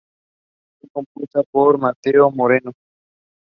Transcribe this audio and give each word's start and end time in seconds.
It 0.81 0.89
was 0.95 1.05
released 1.15 1.35
on 1.53 1.93
the 2.01 2.11
Amabile 2.11 2.59
Strings 2.63 2.65
label. 2.65 2.73